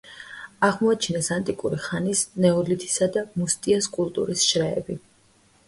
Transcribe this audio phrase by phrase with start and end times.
[0.67, 5.01] აღმოაჩინეს ანტიკური ხანის, ნეოლითისა და მუსტიეს კულტურის შრეები.